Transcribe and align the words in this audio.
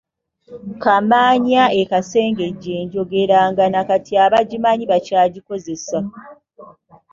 Kaamaanya 0.81 1.63
e 1.81 1.83
Kasengejje 1.91 2.73
njogera 2.85 3.39
nga 3.51 3.63
nakati 3.71 4.13
abagimanyi 4.25 4.85
bakyagikozesa. 4.91 5.97